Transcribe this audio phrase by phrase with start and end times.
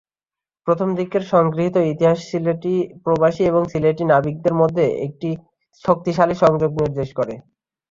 [0.67, 5.29] প্রথম দিকের সংগৃহীত ইতিহাস সিলেটি প্রবাসী এবং সিলেটি নাবিকদের মধ্যে একটি
[5.83, 7.33] শক্তিশালী সংযোগ নির্দেশ করে।